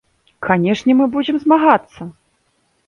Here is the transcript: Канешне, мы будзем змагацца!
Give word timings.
Канешне, 0.47 0.91
мы 1.03 1.09
будзем 1.19 1.35
змагацца! 1.47 2.11